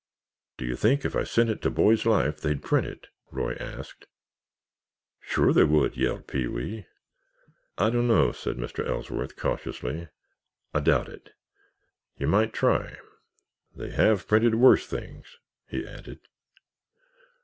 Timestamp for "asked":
3.59-4.07